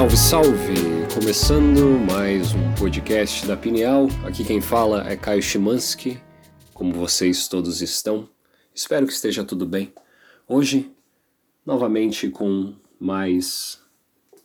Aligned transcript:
Salve, 0.00 0.16
salve! 0.16 1.14
Começando 1.14 2.00
mais 2.10 2.54
um 2.54 2.74
podcast 2.74 3.46
da 3.46 3.54
Pineal. 3.54 4.06
Aqui 4.26 4.42
quem 4.42 4.58
fala 4.58 5.06
é 5.06 5.14
Caio 5.14 5.42
Chimansky. 5.42 6.18
Como 6.72 6.94
vocês 6.94 7.46
todos 7.46 7.82
estão? 7.82 8.26
Espero 8.74 9.06
que 9.06 9.12
esteja 9.12 9.44
tudo 9.44 9.66
bem. 9.66 9.92
Hoje, 10.48 10.90
novamente 11.66 12.30
com 12.30 12.72
mais 12.98 13.78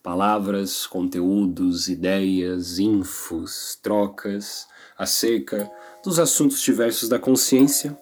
palavras, 0.03 0.85
conteúdos, 0.85 1.87
ideias, 1.87 2.77
infos, 2.77 3.79
trocas 3.81 4.67
acerca 4.97 5.71
dos 6.03 6.19
assuntos 6.19 6.61
diversos 6.61 7.07
da 7.07 7.17
consciência. 7.17 7.97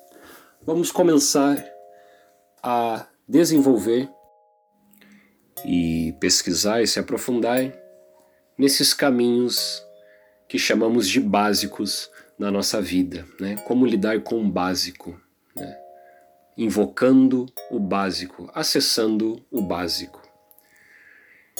Vamos 0.65 0.91
começar 0.91 1.63
a 2.63 3.05
desenvolver 3.27 4.09
e 5.65 6.13
pesquisar 6.19 6.81
e 6.81 6.87
se 6.87 6.99
aprofundar 6.99 7.73
nesses 8.57 8.93
caminhos 8.93 9.83
que 10.47 10.59
chamamos 10.59 11.07
de 11.07 11.19
básicos 11.19 12.09
na 12.37 12.51
nossa 12.51 12.81
vida, 12.81 13.25
né? 13.39 13.55
Como 13.65 13.85
lidar 13.85 14.21
com 14.21 14.41
o 14.41 14.49
básico, 14.49 15.19
né? 15.55 15.77
invocando 16.57 17.45
o 17.71 17.79
básico, 17.79 18.49
acessando 18.53 19.43
o 19.49 19.61
básico. 19.61 20.21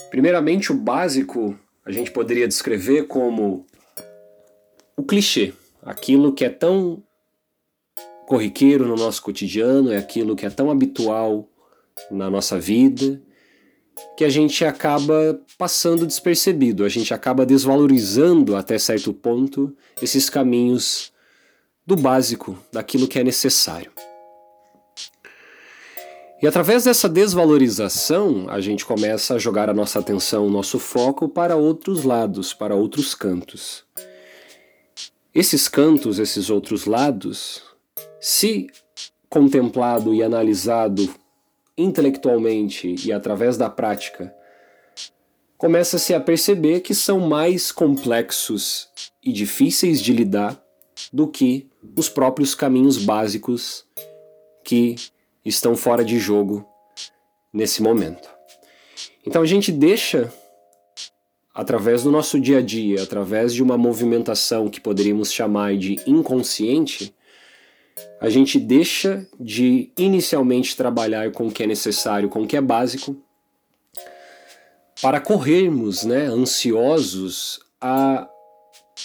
Primeiramente, 0.10 0.72
o 0.72 0.76
básico 0.76 1.58
a 1.86 1.92
gente 1.92 2.12
poderia 2.12 2.48
descrever 2.48 3.08
como 3.08 3.66
o 4.96 5.04
clichê, 5.04 5.54
aquilo 5.82 6.34
que 6.34 6.46
é 6.46 6.50
tão 6.50 7.04
corriqueiro 8.28 8.88
no 8.88 8.96
nosso 8.96 9.22
cotidiano, 9.22 9.92
é 9.92 9.98
aquilo 9.98 10.36
que 10.36 10.46
é 10.46 10.50
tão 10.50 10.72
habitual 10.72 11.50
na 12.10 12.30
nossa 12.30 12.60
vida 12.60 13.22
que 14.18 14.24
a 14.24 14.30
gente 14.30 14.64
acaba 14.66 15.40
passando 15.58 16.06
despercebido, 16.06 16.84
a 16.84 16.90
gente 16.90 17.14
acaba 17.14 17.46
desvalorizando 17.46 18.56
até 18.56 18.78
certo 18.78 19.14
ponto 19.14 19.76
esses 20.02 20.30
caminhos 20.30 21.12
do 21.86 21.96
básico, 21.96 22.58
daquilo 22.72 23.08
que 23.08 23.20
é 23.20 23.24
necessário. 23.24 23.92
E 26.42 26.48
através 26.48 26.84
dessa 26.84 27.08
desvalorização, 27.08 28.48
a 28.50 28.60
gente 28.60 28.86
começa 28.86 29.36
a 29.36 29.40
jogar 29.40 29.70
a 29.70 29.74
nossa 29.74 30.00
atenção, 30.00 30.46
o 30.46 30.50
nosso 30.50 30.78
foco 30.78 31.30
para 31.30 31.56
outros 31.56 32.04
lados, 32.04 32.54
para 32.54 32.76
outros 32.76 33.16
cantos. 33.16 33.86
Esses 35.34 35.70
cantos, 35.70 36.20
esses 36.20 36.50
outros 36.50 36.86
lados, 36.86 37.64
se 38.20 38.68
contemplado 39.30 40.14
e 40.14 40.22
analisado 40.22 41.10
intelectualmente 41.78 42.96
e 43.06 43.12
através 43.12 43.58
da 43.58 43.70
prática, 43.70 44.34
começa-se 45.58 46.14
a 46.14 46.20
perceber 46.20 46.82
que 46.82 46.94
são 46.94 47.20
mais 47.20 47.72
complexos 47.72 48.90
e 49.24 49.32
difíceis 49.32 50.02
de 50.02 50.14
lidar 50.14 50.62
do 51.12 51.28
que 51.28 51.70
os 51.96 52.10
próprios 52.10 52.54
caminhos 52.54 52.98
básicos 52.98 53.86
que 54.64 54.96
estão 55.46 55.76
fora 55.76 56.04
de 56.04 56.20
jogo 56.20 56.66
nesse 57.52 57.82
momento. 57.82 58.30
Então 59.26 59.42
a 59.42 59.46
gente 59.46 59.72
deixa, 59.72 60.32
através 61.54 62.04
do 62.04 62.12
nosso 62.12 62.40
dia 62.40 62.60
a 62.60 62.62
dia, 62.62 63.02
através 63.02 63.54
de 63.54 63.64
uma 63.64 63.78
movimentação 63.78 64.70
que 64.70 64.82
poderíamos 64.82 65.32
chamar 65.32 65.78
de 65.78 66.00
inconsciente, 66.06 67.14
a 68.24 68.30
gente 68.30 68.58
deixa 68.58 69.28
de 69.38 69.92
inicialmente 69.98 70.78
trabalhar 70.78 71.34
com 71.34 71.48
o 71.48 71.52
que 71.52 71.62
é 71.62 71.68
necessário, 71.68 72.30
com 72.30 72.44
o 72.44 72.48
que 72.48 72.56
é 72.56 72.62
básico, 72.62 73.22
para 75.02 75.20
corrermos, 75.20 76.06
né, 76.06 76.26
ansiosos 76.28 77.60
a 77.82 78.26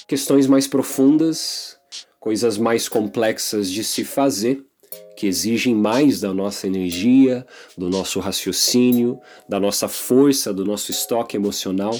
questões 0.06 0.47
mais 0.47 0.69
profundas, 0.69 1.77
coisas 2.21 2.56
mais 2.56 2.89
complexas 2.89 3.69
de 3.69 3.83
se 3.83 4.05
fazer, 4.05 4.65
que 5.17 5.27
exigem 5.27 5.75
mais 5.75 6.21
da 6.21 6.33
nossa 6.33 6.69
energia, 6.69 7.45
do 7.77 7.91
nosso 7.91 8.21
raciocínio, 8.21 9.19
da 9.49 9.59
nossa 9.59 9.89
força, 9.89 10.55
do 10.55 10.65
nosso 10.65 10.93
estoque 10.93 11.37
emocional. 11.37 11.99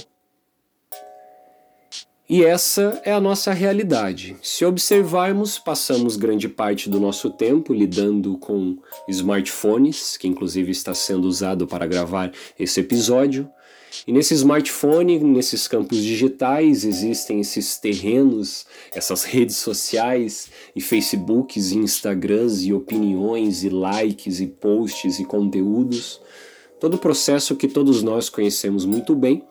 E 2.31 2.45
essa 2.45 3.01
é 3.07 3.13
a 3.13 3.21
nossa 3.21 3.55
realidade. 3.55 4.37
Se 4.43 4.63
observarmos, 4.63 5.59
passamos 5.59 6.15
grande 6.15 6.47
parte 6.47 6.91
do 6.91 7.01
nosso 7.01 7.31
tempo 7.31 7.73
lidando 7.73 8.37
com 8.37 8.77
smartphones, 9.09 10.19
que 10.19 10.29
inclusive 10.29 10.71
está 10.71 10.93
sendo 10.93 11.27
usado 11.27 11.67
para 11.67 11.87
gravar 11.87 12.31
esse 12.61 12.81
episódio. 12.81 13.49
E 14.07 14.13
nesse 14.13 14.35
smartphone, 14.35 15.19
nesses 15.21 15.67
campos 15.67 15.97
digitais, 16.03 16.85
existem 16.85 17.41
esses 17.41 17.79
terrenos, 17.79 18.67
essas 18.93 19.25
redes 19.25 19.57
sociais, 19.57 20.51
e 20.77 20.83
Facebooks, 20.83 21.73
e 21.73 21.79
Instagrams, 21.79 22.63
e 22.63 22.75
opiniões, 22.75 23.65
e 23.65 23.71
likes, 23.71 24.39
e 24.39 24.47
posts, 24.47 25.19
e 25.19 25.25
conteúdos. 25.25 26.21
Todo 26.79 26.95
o 26.95 26.99
processo 26.99 27.57
que 27.57 27.67
todos 27.67 28.03
nós 28.03 28.29
conhecemos 28.29 28.85
muito 28.85 29.15
bem 29.15 29.43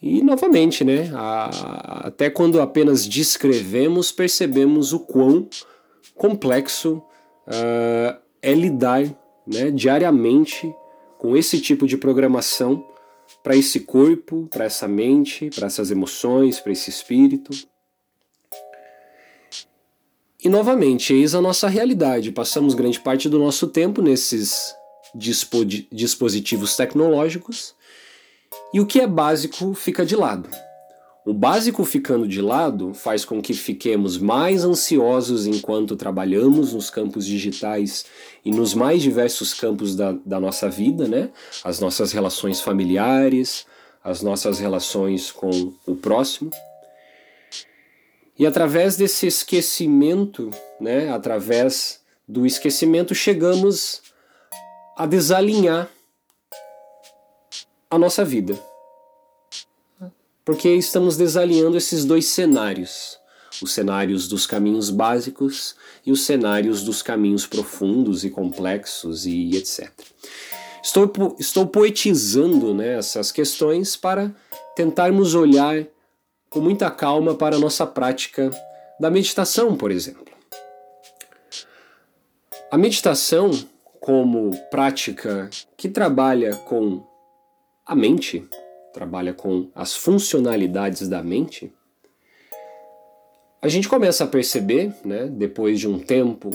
e 0.00 0.22
novamente, 0.22 0.84
né, 0.84 1.10
a, 1.12 2.06
até 2.06 2.30
quando 2.30 2.60
apenas 2.60 3.06
descrevemos, 3.06 4.12
percebemos 4.12 4.92
o 4.92 5.00
quão 5.00 5.48
complexo 6.14 7.02
uh, 7.46 8.18
é 8.40 8.52
lidar 8.52 9.04
né, 9.46 9.70
diariamente 9.72 10.72
com 11.18 11.36
esse 11.36 11.60
tipo 11.60 11.86
de 11.86 11.96
programação 11.96 12.86
para 13.42 13.56
esse 13.56 13.80
corpo, 13.80 14.46
para 14.50 14.64
essa 14.64 14.86
mente, 14.86 15.50
para 15.50 15.66
essas 15.66 15.90
emoções, 15.90 16.60
para 16.60 16.72
esse 16.72 16.90
espírito. 16.90 17.50
E 20.42 20.48
novamente, 20.48 21.12
eis 21.12 21.34
a 21.34 21.40
nossa 21.40 21.66
realidade. 21.66 22.30
Passamos 22.30 22.74
grande 22.74 23.00
parte 23.00 23.28
do 23.28 23.38
nosso 23.38 23.66
tempo 23.66 24.00
nesses 24.00 24.72
dispo 25.12 25.64
dispositivos 25.64 26.76
tecnológicos 26.76 27.74
e 28.72 28.80
o 28.80 28.86
que 28.86 29.00
é 29.00 29.06
básico 29.06 29.74
fica 29.74 30.04
de 30.04 30.16
lado. 30.16 30.48
O 31.28 31.34
básico 31.34 31.84
ficando 31.84 32.26
de 32.26 32.40
lado 32.40 32.94
faz 32.94 33.22
com 33.22 33.42
que 33.42 33.52
fiquemos 33.52 34.16
mais 34.16 34.64
ansiosos 34.64 35.46
enquanto 35.46 35.94
trabalhamos 35.94 36.72
nos 36.72 36.88
campos 36.88 37.26
digitais 37.26 38.06
e 38.42 38.50
nos 38.50 38.72
mais 38.72 39.02
diversos 39.02 39.52
campos 39.52 39.94
da, 39.94 40.12
da 40.24 40.40
nossa 40.40 40.70
vida, 40.70 41.06
né? 41.06 41.28
As 41.62 41.80
nossas 41.80 42.12
relações 42.12 42.62
familiares, 42.62 43.66
as 44.02 44.22
nossas 44.22 44.58
relações 44.58 45.30
com 45.30 45.74
o 45.86 45.94
próximo. 45.94 46.50
E 48.38 48.46
através 48.46 48.96
desse 48.96 49.26
esquecimento, 49.26 50.48
né? 50.80 51.10
Através 51.10 52.00
do 52.26 52.46
esquecimento, 52.46 53.14
chegamos 53.14 54.00
a 54.96 55.04
desalinhar 55.04 55.90
a 57.90 57.98
nossa 57.98 58.24
vida. 58.24 58.58
Porque 60.44 60.68
estamos 60.74 61.16
desalinhando 61.16 61.76
esses 61.76 62.04
dois 62.04 62.26
cenários, 62.26 63.18
os 63.62 63.72
cenários 63.72 64.28
dos 64.28 64.46
caminhos 64.46 64.90
básicos 64.90 65.74
e 66.04 66.12
os 66.12 66.22
cenários 66.22 66.82
dos 66.82 67.02
caminhos 67.02 67.46
profundos 67.46 68.24
e 68.24 68.30
complexos 68.30 69.26
e 69.26 69.56
etc. 69.56 69.90
Estou, 70.82 71.36
estou 71.38 71.66
poetizando 71.66 72.72
né, 72.72 72.98
essas 72.98 73.30
questões 73.30 73.96
para 73.96 74.34
tentarmos 74.74 75.34
olhar 75.34 75.84
com 76.48 76.60
muita 76.60 76.90
calma 76.90 77.34
para 77.34 77.56
a 77.56 77.58
nossa 77.58 77.86
prática 77.86 78.50
da 78.98 79.10
meditação, 79.10 79.76
por 79.76 79.90
exemplo. 79.90 80.24
A 82.70 82.78
meditação, 82.78 83.50
como 84.00 84.56
prática 84.70 85.50
que 85.76 85.88
trabalha 85.88 86.54
com 86.54 87.07
a 87.88 87.96
mente 87.96 88.46
trabalha 88.92 89.32
com 89.32 89.70
as 89.74 89.96
funcionalidades 89.96 91.08
da 91.08 91.22
mente, 91.22 91.72
a 93.62 93.66
gente 93.66 93.88
começa 93.88 94.24
a 94.24 94.26
perceber, 94.26 94.94
né, 95.02 95.26
depois 95.26 95.80
de 95.80 95.88
um 95.88 95.98
tempo 95.98 96.50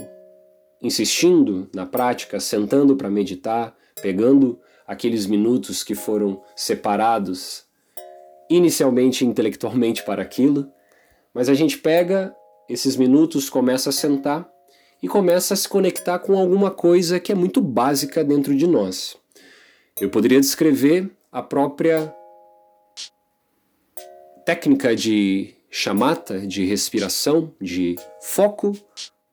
insistindo 0.79 1.67
na 1.73 1.87
prática, 1.87 2.39
sentando 2.39 2.95
para 2.95 3.09
meditar, 3.09 3.75
pegando 3.99 4.59
aqueles 4.85 5.25
minutos 5.25 5.83
que 5.83 5.95
foram 5.95 6.39
separados 6.55 7.63
inicialmente 8.47 9.25
intelectualmente 9.25 10.03
para 10.03 10.21
aquilo, 10.21 10.71
mas 11.33 11.49
a 11.49 11.55
gente 11.55 11.79
pega 11.79 12.35
esses 12.69 12.95
minutos, 12.95 13.49
começa 13.49 13.89
a 13.89 13.93
sentar 13.93 14.47
e 15.01 15.07
começa 15.07 15.55
a 15.55 15.57
se 15.57 15.67
conectar 15.67 16.19
com 16.19 16.37
alguma 16.37 16.69
coisa 16.69 17.19
que 17.19 17.31
é 17.31 17.35
muito 17.35 17.59
básica 17.59 18.23
dentro 18.23 18.55
de 18.55 18.67
nós. 18.67 19.17
Eu 19.99 20.09
poderia 20.09 20.39
descrever 20.39 21.09
a 21.33 21.41
própria 21.41 22.15
técnica 24.45 24.95
de 24.95 25.55
chamata, 25.71 26.39
de 26.45 26.63
respiração, 26.63 27.51
de 27.59 27.95
foco 28.21 28.77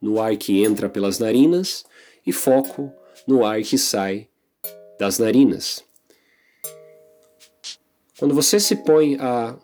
no 0.00 0.18
ar 0.18 0.34
que 0.38 0.64
entra 0.64 0.88
pelas 0.88 1.18
narinas 1.18 1.84
e 2.26 2.32
foco 2.32 2.90
no 3.26 3.44
ar 3.44 3.60
que 3.60 3.76
sai 3.76 4.28
das 4.98 5.18
narinas. 5.18 5.84
Quando 8.18 8.34
você 8.34 8.58
se 8.58 8.76
põe 8.76 9.16
a 9.20 9.54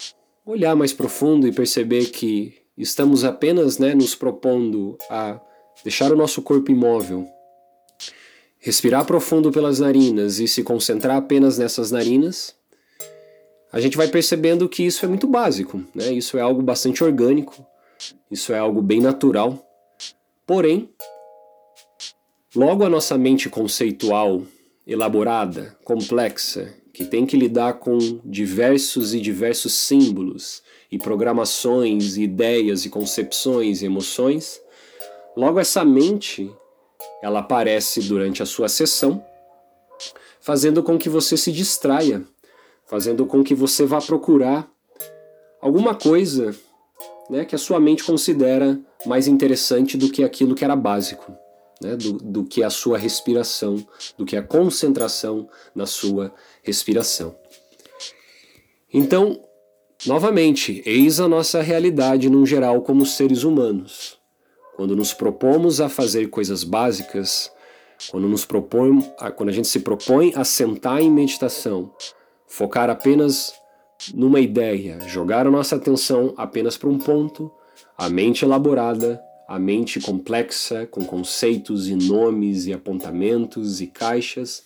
olhar 0.44 0.76
mais 0.76 0.92
profundo 0.92 1.48
e 1.48 1.52
perceber 1.52 2.10
que 2.10 2.54
estamos 2.76 3.24
apenas 3.24 3.78
né, 3.78 3.94
nos 3.94 4.14
propondo 4.14 4.98
a 5.08 5.40
deixar 5.82 6.12
o 6.12 6.16
nosso 6.16 6.42
corpo 6.42 6.70
imóvel, 6.70 7.26
respirar 8.66 9.04
profundo 9.04 9.52
pelas 9.52 9.78
narinas 9.78 10.40
e 10.40 10.48
se 10.48 10.60
concentrar 10.64 11.18
apenas 11.18 11.56
nessas 11.56 11.92
narinas, 11.92 12.52
a 13.72 13.78
gente 13.78 13.96
vai 13.96 14.08
percebendo 14.08 14.68
que 14.68 14.82
isso 14.82 15.04
é 15.04 15.08
muito 15.08 15.28
básico, 15.28 15.84
né? 15.94 16.12
Isso 16.12 16.36
é 16.36 16.40
algo 16.40 16.60
bastante 16.60 17.04
orgânico, 17.04 17.64
isso 18.28 18.52
é 18.52 18.58
algo 18.58 18.82
bem 18.82 19.00
natural. 19.00 19.64
Porém, 20.44 20.90
logo 22.56 22.84
a 22.84 22.88
nossa 22.88 23.16
mente 23.16 23.48
conceitual, 23.48 24.42
elaborada, 24.84 25.78
complexa, 25.84 26.74
que 26.92 27.04
tem 27.04 27.24
que 27.24 27.36
lidar 27.36 27.74
com 27.74 28.18
diversos 28.24 29.14
e 29.14 29.20
diversos 29.20 29.74
símbolos 29.74 30.60
e 30.90 30.98
programações, 30.98 32.16
e 32.16 32.22
ideias 32.22 32.84
e 32.84 32.90
concepções 32.90 33.80
e 33.80 33.86
emoções, 33.86 34.60
logo 35.36 35.60
essa 35.60 35.84
mente 35.84 36.52
ela 37.22 37.40
aparece 37.40 38.00
durante 38.00 38.42
a 38.42 38.46
sua 38.46 38.68
sessão, 38.68 39.24
fazendo 40.40 40.82
com 40.82 40.98
que 40.98 41.08
você 41.08 41.36
se 41.36 41.50
distraia, 41.50 42.22
fazendo 42.86 43.26
com 43.26 43.42
que 43.42 43.54
você 43.54 43.84
vá 43.84 44.00
procurar 44.00 44.68
alguma 45.60 45.94
coisa 45.94 46.54
né, 47.28 47.44
que 47.44 47.54
a 47.54 47.58
sua 47.58 47.80
mente 47.80 48.04
considera 48.04 48.78
mais 49.04 49.26
interessante 49.26 49.96
do 49.96 50.10
que 50.10 50.22
aquilo 50.22 50.54
que 50.54 50.64
era 50.64 50.76
básico 50.76 51.36
né, 51.80 51.96
do, 51.96 52.14
do 52.14 52.44
que 52.44 52.62
a 52.62 52.70
sua 52.70 52.98
respiração, 52.98 53.84
do 54.16 54.24
que 54.24 54.36
a 54.36 54.42
concentração 54.42 55.48
na 55.74 55.86
sua 55.86 56.32
respiração. 56.62 57.36
Então, 58.92 59.40
novamente, 60.06 60.82
eis 60.86 61.20
a 61.20 61.28
nossa 61.28 61.60
realidade 61.60 62.30
num 62.30 62.46
geral 62.46 62.82
como 62.82 63.04
seres 63.04 63.42
humanos. 63.42 64.15
Quando 64.76 64.94
nos 64.94 65.12
propomos 65.12 65.80
a 65.80 65.88
fazer 65.88 66.28
coisas 66.28 66.62
básicas, 66.62 67.50
quando 68.10 68.28
nos 68.28 68.44
propõe, 68.44 69.02
quando 69.34 69.48
a 69.48 69.52
gente 69.52 69.68
se 69.68 69.80
propõe 69.80 70.32
a 70.36 70.44
sentar 70.44 71.00
em 71.00 71.10
meditação, 71.10 71.90
focar 72.46 72.90
apenas 72.90 73.54
numa 74.14 74.38
ideia, 74.38 75.00
jogar 75.08 75.46
a 75.46 75.50
nossa 75.50 75.76
atenção 75.76 76.34
apenas 76.36 76.76
para 76.76 76.90
um 76.90 76.98
ponto, 76.98 77.50
a 77.96 78.08
mente 78.10 78.44
elaborada 78.44 79.20
a 79.46 79.58
mente 79.58 80.00
complexa, 80.00 80.86
com 80.86 81.04
conceitos 81.04 81.88
e 81.88 81.94
nomes 81.94 82.66
e 82.66 82.72
apontamentos 82.72 83.80
e 83.80 83.86
caixas, 83.86 84.64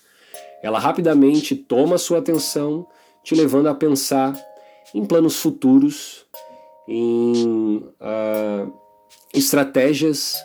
ela 0.62 0.78
rapidamente 0.78 1.54
toma 1.54 1.98
sua 1.98 2.18
atenção, 2.18 2.86
te 3.22 3.34
levando 3.34 3.68
a 3.68 3.74
pensar 3.74 4.38
em 4.94 5.04
planos 5.04 5.36
futuros, 5.36 6.24
em 6.88 7.76
uh, 7.76 7.94
estratégias 9.32 10.36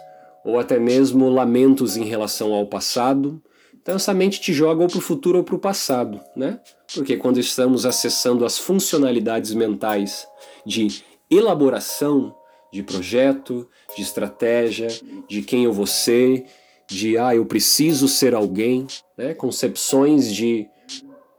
ou 0.44 0.60
até 0.60 0.80
mesmo 0.80 1.30
lamentos 1.30 1.98
em 1.98 2.04
relação 2.04 2.54
ao 2.54 2.68
passado. 2.68 3.42
Então 3.82 3.96
essa 3.96 4.14
mente 4.14 4.40
te 4.40 4.54
joga 4.54 4.82
ou 4.82 4.88
para 4.88 4.98
o 4.98 5.02
futuro 5.02 5.40
ou 5.40 5.44
para 5.44 5.56
o 5.56 5.60
passado, 5.60 6.20
né? 6.36 6.60
Porque 6.94 7.18
quando 7.18 7.40
estamos 7.40 7.86
acessando 7.86 8.46
as 8.46 8.58
funcionalidades 8.58 9.54
mentais 9.54 10.28
de 10.66 11.04
elaboração 11.30 12.36
de 12.72 12.84
projeto, 12.84 13.68
de 13.96 14.02
estratégia, 14.02 14.88
de 15.28 15.42
quem 15.42 15.64
eu 15.64 15.72
vou 15.72 15.88
ser, 15.88 16.46
de 16.88 17.18
ah, 17.18 17.36
eu 17.36 17.46
preciso 17.46 18.08
ser 18.08 18.36
alguém, 18.36 18.86
né? 19.18 19.34
concepções 19.34 20.32
de 20.34 20.68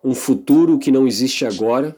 um 0.03 0.15
futuro 0.15 0.79
que 0.79 0.91
não 0.91 1.07
existe 1.07 1.45
agora 1.45 1.97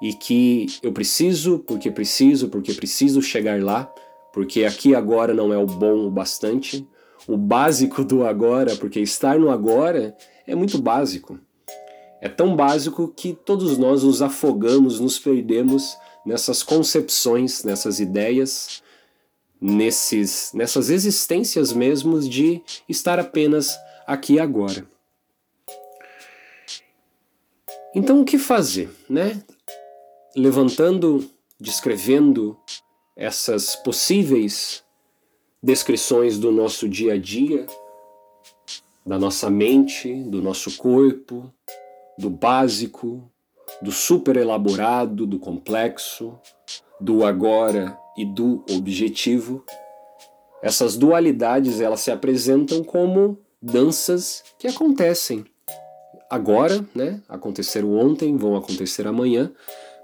e 0.00 0.12
que 0.12 0.66
eu 0.82 0.92
preciso, 0.92 1.58
porque 1.60 1.90
preciso, 1.90 2.48
porque 2.48 2.72
preciso 2.74 3.20
chegar 3.22 3.62
lá, 3.62 3.92
porque 4.34 4.64
aqui 4.64 4.96
agora 4.96 5.32
não 5.32 5.52
é 5.52 5.56
o 5.56 5.64
bom 5.64 6.08
o 6.08 6.10
bastante, 6.10 6.84
o 7.24 7.36
básico 7.36 8.02
do 8.02 8.26
agora, 8.26 8.74
porque 8.74 8.98
estar 8.98 9.38
no 9.38 9.48
agora 9.48 10.16
é 10.44 10.56
muito 10.56 10.76
básico. 10.76 11.38
É 12.20 12.28
tão 12.28 12.56
básico 12.56 13.06
que 13.06 13.32
todos 13.32 13.78
nós 13.78 14.02
nos 14.02 14.20
afogamos, 14.20 14.98
nos 14.98 15.20
perdemos 15.20 15.96
nessas 16.26 16.64
concepções, 16.64 17.62
nessas 17.62 18.00
ideias, 18.00 18.82
nesses, 19.60 20.50
nessas 20.52 20.90
existências 20.90 21.72
mesmo 21.72 22.18
de 22.18 22.60
estar 22.88 23.20
apenas 23.20 23.78
aqui 24.04 24.40
agora. 24.40 24.84
Então 27.94 28.20
o 28.20 28.24
que 28.24 28.36
fazer, 28.36 28.90
né? 29.08 29.40
Levantando, 30.34 31.24
descrevendo 31.60 32.58
essas 33.16 33.76
possíveis 33.76 34.82
descrições 35.62 36.38
do 36.38 36.50
nosso 36.50 36.88
dia 36.88 37.14
a 37.14 37.18
dia, 37.18 37.66
da 39.06 39.18
nossa 39.18 39.48
mente, 39.48 40.12
do 40.24 40.42
nosso 40.42 40.76
corpo, 40.76 41.52
do 42.18 42.28
básico, 42.28 43.30
do 43.80 43.92
super 43.92 44.36
elaborado, 44.36 45.26
do 45.26 45.38
complexo, 45.38 46.38
do 47.00 47.24
agora 47.24 47.98
e 48.16 48.24
do 48.24 48.64
objetivo. 48.70 49.64
Essas 50.62 50.96
dualidades 50.96 51.80
elas 51.80 52.00
se 52.00 52.10
apresentam 52.10 52.82
como 52.82 53.38
danças 53.60 54.42
que 54.58 54.66
acontecem 54.66 55.44
agora, 56.30 56.84
né? 56.94 57.20
Aconteceram 57.28 57.94
ontem, 57.94 58.36
vão 58.36 58.56
acontecer 58.56 59.06
amanhã, 59.06 59.52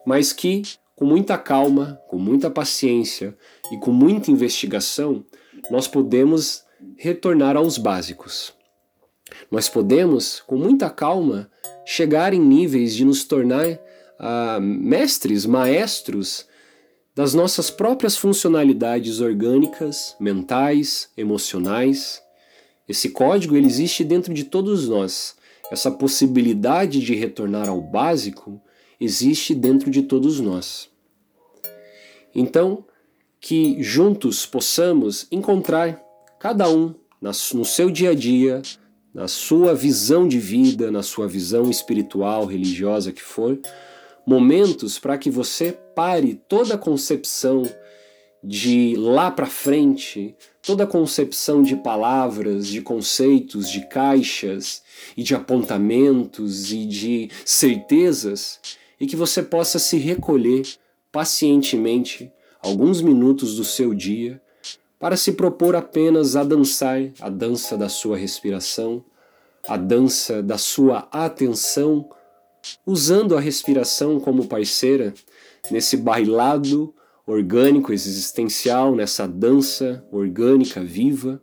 mas 0.05 0.33
que 0.33 0.62
com 1.00 1.07
muita 1.07 1.38
calma, 1.38 1.99
com 2.09 2.19
muita 2.19 2.50
paciência 2.50 3.35
e 3.73 3.78
com 3.78 3.90
muita 3.90 4.30
investigação, 4.30 5.25
nós 5.71 5.88
podemos 5.88 6.62
retornar 6.95 7.57
aos 7.57 7.78
básicos. 7.78 8.52
Nós 9.50 9.66
podemos, 9.66 10.42
com 10.47 10.59
muita 10.59 10.90
calma, 10.90 11.50
chegar 11.87 12.35
em 12.35 12.38
níveis 12.38 12.95
de 12.95 13.07
nos 13.07 13.25
tornar 13.25 13.66
uh, 13.66 14.61
mestres, 14.61 15.47
maestros 15.47 16.47
das 17.16 17.33
nossas 17.33 17.71
próprias 17.71 18.14
funcionalidades 18.19 19.21
orgânicas, 19.21 20.14
mentais, 20.21 21.09
emocionais. 21.16 22.21
Esse 22.87 23.09
código 23.09 23.57
ele 23.57 23.66
existe 23.66 24.04
dentro 24.04 24.35
de 24.35 24.45
todos 24.45 24.87
nós. 24.87 25.35
Essa 25.73 25.90
possibilidade 25.90 27.00
de 27.00 27.14
retornar 27.14 27.71
ao 27.71 27.80
básico 27.80 28.61
existe 29.00 29.54
dentro 29.54 29.90
de 29.90 30.02
todos 30.02 30.38
nós. 30.38 30.90
Então, 32.35 32.85
que 33.40 33.83
juntos 33.83 34.45
possamos 34.45 35.26
encontrar 35.33 36.00
cada 36.38 36.69
um 36.69 36.95
no 37.21 37.64
seu 37.64 37.90
dia 37.90 38.11
a 38.11 38.14
dia 38.14 38.62
na 39.12 39.26
sua 39.26 39.75
visão 39.75 40.26
de 40.26 40.38
vida, 40.38 40.90
na 40.90 41.02
sua 41.02 41.26
visão 41.26 41.69
espiritual, 41.69 42.47
religiosa 42.47 43.12
que 43.12 43.23
for, 43.23 43.59
momentos 44.26 44.99
para 44.99 45.19
que 45.19 45.30
você 45.30 45.73
pare 45.95 46.40
toda 46.49 46.75
a 46.75 46.78
concepção 46.78 47.64
de 48.42 48.95
lá 48.97 49.30
para 49.30 49.47
frente, 49.47 50.35
toda 50.62 50.85
a 50.85 50.87
concepção 50.87 51.62
de 51.62 51.76
palavras, 51.76 52.69
de 52.69 52.80
conceitos, 52.80 53.69
de 53.69 53.87
caixas 53.88 54.83
e 55.16 55.23
de 55.23 55.35
apontamentos 55.35 56.73
e 56.73 56.87
de 56.87 57.30
certezas, 57.45 58.61
e 59.00 59.07
que 59.07 59.16
você 59.16 59.42
possa 59.42 59.78
se 59.78 59.97
recolher 59.97 60.62
pacientemente 61.11 62.30
alguns 62.62 63.00
minutos 63.00 63.57
do 63.57 63.64
seu 63.64 63.95
dia 63.95 64.40
para 64.99 65.16
se 65.16 65.33
propor 65.33 65.75
apenas 65.75 66.37
a 66.37 66.45
dançar 66.45 67.00
a 67.19 67.30
dança 67.30 67.76
da 67.76 67.88
sua 67.88 68.19
respiração, 68.19 69.02
a 69.66 69.78
dança 69.78 70.42
da 70.42 70.59
sua 70.59 71.09
atenção, 71.11 72.11
usando 72.85 73.35
a 73.35 73.40
respiração 73.40 74.21
como 74.21 74.47
parceira 74.47 75.14
nesse 75.71 75.97
bailado 75.97 76.95
orgânico 77.26 77.92
existencial, 77.92 78.95
nessa 78.95 79.26
dança 79.26 80.04
orgânica 80.12 80.83
viva, 80.83 81.40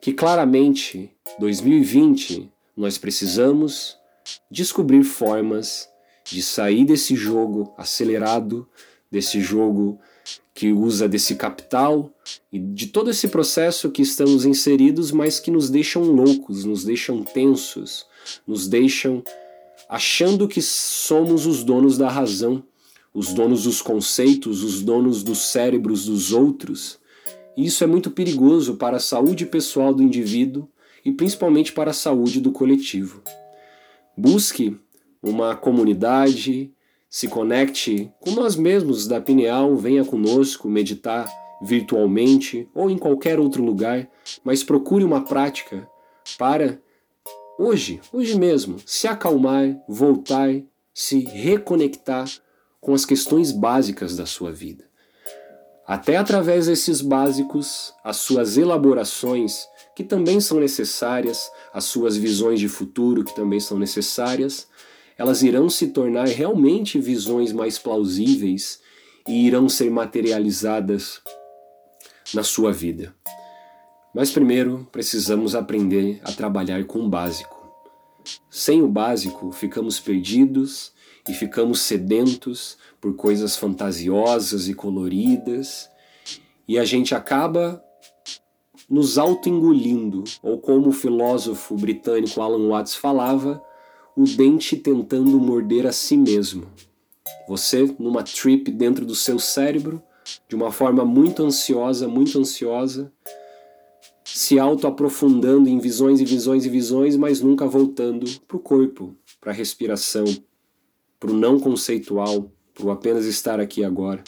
que 0.00 0.12
claramente 0.12 1.10
2020 1.40 2.52
nós 2.76 2.96
precisamos 2.96 3.96
descobrir 4.50 5.02
formas 5.02 5.88
de 6.32 6.42
sair 6.42 6.86
desse 6.86 7.14
jogo 7.14 7.74
acelerado, 7.76 8.66
desse 9.10 9.38
jogo 9.40 10.00
que 10.54 10.72
usa 10.72 11.06
desse 11.06 11.34
capital 11.34 12.10
e 12.50 12.58
de 12.58 12.86
todo 12.86 13.10
esse 13.10 13.28
processo 13.28 13.90
que 13.90 14.00
estamos 14.00 14.46
inseridos, 14.46 15.12
mas 15.12 15.38
que 15.38 15.50
nos 15.50 15.68
deixam 15.68 16.02
loucos, 16.04 16.64
nos 16.64 16.84
deixam 16.84 17.22
tensos, 17.22 18.06
nos 18.46 18.66
deixam 18.66 19.22
achando 19.88 20.48
que 20.48 20.62
somos 20.62 21.44
os 21.44 21.62
donos 21.62 21.98
da 21.98 22.08
razão, 22.08 22.64
os 23.12 23.34
donos 23.34 23.64
dos 23.64 23.82
conceitos, 23.82 24.62
os 24.62 24.80
donos 24.80 25.22
dos 25.22 25.50
cérebros 25.50 26.06
dos 26.06 26.32
outros. 26.32 26.98
E 27.54 27.66
isso 27.66 27.84
é 27.84 27.86
muito 27.86 28.10
perigoso 28.10 28.76
para 28.76 28.96
a 28.96 29.00
saúde 29.00 29.44
pessoal 29.44 29.92
do 29.92 30.02
indivíduo 30.02 30.66
e 31.04 31.12
principalmente 31.12 31.72
para 31.72 31.90
a 31.90 31.94
saúde 31.94 32.40
do 32.40 32.52
coletivo. 32.52 33.22
Busque 34.16 34.78
uma 35.22 35.54
comunidade, 35.54 36.72
se 37.08 37.28
conecte 37.28 38.10
com 38.20 38.32
nós 38.32 38.56
mesmos 38.56 39.06
da 39.06 39.20
Pineal, 39.20 39.76
venha 39.76 40.04
conosco 40.04 40.68
meditar 40.68 41.30
virtualmente 41.62 42.68
ou 42.74 42.90
em 42.90 42.98
qualquer 42.98 43.38
outro 43.38 43.62
lugar, 43.62 44.08
mas 44.42 44.64
procure 44.64 45.04
uma 45.04 45.24
prática 45.24 45.88
para 46.36 46.80
hoje, 47.58 48.00
hoje 48.12 48.36
mesmo, 48.38 48.78
se 48.84 49.06
acalmar, 49.06 49.76
voltar, 49.88 50.60
se 50.92 51.20
reconectar 51.20 52.28
com 52.80 52.92
as 52.92 53.04
questões 53.04 53.52
básicas 53.52 54.16
da 54.16 54.26
sua 54.26 54.50
vida. 54.50 54.84
Até 55.86 56.16
através 56.16 56.66
desses 56.66 57.00
básicos, 57.00 57.92
as 58.02 58.16
suas 58.16 58.56
elaborações, 58.56 59.66
que 59.94 60.02
também 60.02 60.40
são 60.40 60.58
necessárias, 60.58 61.50
as 61.72 61.84
suas 61.84 62.16
visões 62.16 62.58
de 62.58 62.68
futuro, 62.68 63.24
que 63.24 63.34
também 63.34 63.60
são 63.60 63.78
necessárias, 63.78 64.66
elas 65.16 65.42
irão 65.42 65.68
se 65.68 65.88
tornar 65.88 66.26
realmente 66.26 66.98
visões 66.98 67.52
mais 67.52 67.78
plausíveis 67.78 68.80
e 69.28 69.46
irão 69.46 69.68
ser 69.68 69.90
materializadas 69.90 71.20
na 72.34 72.42
sua 72.42 72.72
vida. 72.72 73.14
Mas 74.14 74.30
primeiro 74.30 74.86
precisamos 74.92 75.54
aprender 75.54 76.20
a 76.22 76.32
trabalhar 76.32 76.84
com 76.84 77.00
o 77.00 77.08
básico. 77.08 77.60
Sem 78.50 78.82
o 78.82 78.88
básico, 78.88 79.52
ficamos 79.52 79.98
perdidos 79.98 80.92
e 81.28 81.32
ficamos 81.32 81.80
sedentos 81.80 82.76
por 83.00 83.14
coisas 83.16 83.56
fantasiosas 83.56 84.68
e 84.68 84.74
coloridas, 84.74 85.88
e 86.68 86.78
a 86.78 86.84
gente 86.84 87.14
acaba 87.14 87.82
nos 88.88 89.18
auto-engolindo, 89.18 90.24
ou 90.42 90.58
como 90.58 90.88
o 90.88 90.92
filósofo 90.92 91.76
britânico 91.76 92.40
Alan 92.40 92.68
Watts 92.68 92.94
falava, 92.94 93.62
o 94.16 94.24
dente 94.24 94.76
tentando 94.76 95.38
morder 95.38 95.86
a 95.86 95.92
si 95.92 96.16
mesmo. 96.16 96.66
Você, 97.48 97.94
numa 97.98 98.22
trip 98.22 98.70
dentro 98.70 99.04
do 99.04 99.14
seu 99.14 99.38
cérebro, 99.38 100.02
de 100.48 100.54
uma 100.54 100.70
forma 100.70 101.04
muito 101.04 101.42
ansiosa, 101.42 102.06
muito 102.06 102.38
ansiosa, 102.38 103.12
se 104.24 104.58
auto-aprofundando 104.58 105.68
em 105.68 105.78
visões 105.78 106.20
e 106.20 106.24
visões 106.24 106.64
e 106.64 106.68
visões, 106.68 107.16
mas 107.16 107.40
nunca 107.40 107.66
voltando 107.66 108.26
para 108.46 108.56
o 108.56 108.60
corpo, 108.60 109.16
para 109.40 109.52
a 109.52 109.54
respiração, 109.54 110.24
para 111.18 111.30
o 111.30 111.34
não 111.34 111.58
conceitual, 111.58 112.50
para 112.72 112.86
o 112.86 112.90
apenas 112.90 113.26
estar 113.26 113.60
aqui 113.60 113.84
agora. 113.84 114.22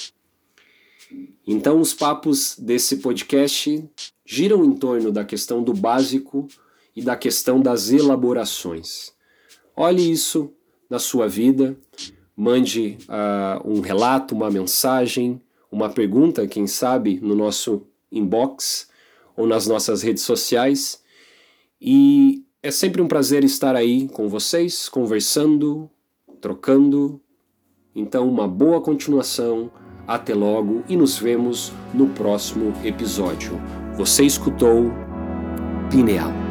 Então, 1.46 1.80
os 1.80 1.94
papos 1.94 2.56
desse 2.58 2.96
podcast 2.96 3.88
giram 4.24 4.64
em 4.64 4.72
torno 4.72 5.12
da 5.12 5.24
questão 5.24 5.62
do 5.62 5.72
básico 5.72 6.48
e 6.96 7.02
da 7.02 7.16
questão 7.16 7.60
das 7.60 7.90
elaborações. 7.90 9.13
Olhe 9.76 10.10
isso 10.10 10.52
na 10.88 10.98
sua 10.98 11.28
vida, 11.28 11.76
mande 12.36 12.98
uh, 13.08 13.68
um 13.68 13.80
relato, 13.80 14.34
uma 14.34 14.50
mensagem, 14.50 15.40
uma 15.70 15.88
pergunta, 15.88 16.46
quem 16.46 16.66
sabe, 16.66 17.18
no 17.20 17.34
nosso 17.34 17.82
inbox 18.10 18.88
ou 19.36 19.46
nas 19.46 19.66
nossas 19.66 20.02
redes 20.02 20.22
sociais. 20.22 21.02
E 21.80 22.44
é 22.62 22.70
sempre 22.70 23.02
um 23.02 23.08
prazer 23.08 23.44
estar 23.44 23.74
aí 23.74 24.08
com 24.08 24.28
vocês, 24.28 24.88
conversando, 24.88 25.90
trocando. 26.40 27.20
Então, 27.94 28.28
uma 28.28 28.48
boa 28.48 28.80
continuação. 28.80 29.70
Até 30.06 30.34
logo 30.34 30.84
e 30.86 30.96
nos 30.96 31.16
vemos 31.16 31.72
no 31.94 32.08
próximo 32.10 32.74
episódio. 32.84 33.58
Você 33.96 34.22
escutou 34.24 34.92
Pineal. 35.90 36.43